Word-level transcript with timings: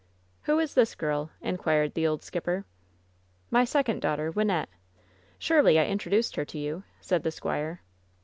"Who 0.45 0.57
is 0.57 0.73
this 0.73 0.95
girl?" 0.95 1.29
inquired 1.43 1.93
the 1.93 2.07
old 2.07 2.23
skipper. 2.23 2.65
"My 3.51 3.63
second 3.63 4.01
daughter, 4.01 4.31
Wynnette. 4.33 4.69
Surely, 5.37 5.77
I 5.77 5.85
intro 5.85 6.09
duced 6.09 6.37
her 6.37 6.45
to 6.45 6.57
you," 6.57 6.81
said 6.99 7.21
the 7.21 7.29
squire. 7.29 7.83